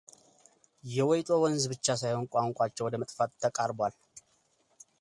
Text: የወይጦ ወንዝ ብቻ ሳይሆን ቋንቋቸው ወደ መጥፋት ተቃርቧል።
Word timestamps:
የወይጦ 0.93 1.29
ወንዝ 1.43 1.63
ብቻ 1.73 1.85
ሳይሆን 2.01 2.25
ቋንቋቸው 2.35 2.85
ወደ 2.87 2.95
መጥፋት 3.01 3.31
ተቃርቧል። 3.43 3.95